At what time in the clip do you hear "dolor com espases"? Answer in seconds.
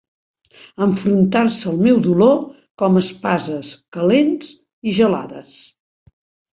2.09-3.73